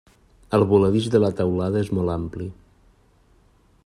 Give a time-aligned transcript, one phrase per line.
[0.57, 2.51] El voladís de la teulada és molt ampli.